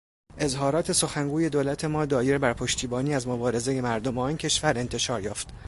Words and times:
اظهارات 0.37 0.91
سخنگوی 0.91 1.49
دولت 1.49 1.85
ما 1.85 2.05
دایر 2.05 2.37
بر 2.37 2.53
پشتیبانی 2.53 3.15
از 3.15 3.27
مبارزهٔ 3.27 3.81
مردم 3.81 4.17
آن 4.17 4.37
کشور 4.37 4.77
انتشار 4.77 5.23
یافت. 5.23 5.47